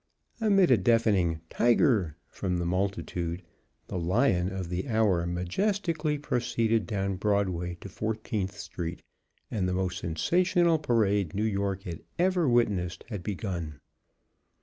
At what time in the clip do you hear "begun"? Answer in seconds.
13.21-13.79